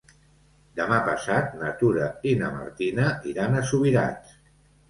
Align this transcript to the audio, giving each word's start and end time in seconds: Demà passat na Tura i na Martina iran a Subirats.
Demà 0.79 0.97
passat 1.09 1.53
na 1.59 1.69
Tura 1.83 2.09
i 2.31 2.33
na 2.41 2.51
Martina 2.57 3.07
iran 3.35 3.59
a 3.59 3.63
Subirats. 3.75 4.39